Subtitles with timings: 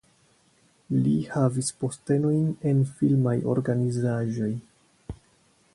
[1.07, 4.53] Li havis postenojn en filmaj organizaĵoj.